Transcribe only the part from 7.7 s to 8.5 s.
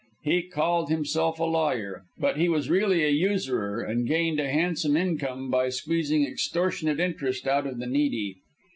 the needy.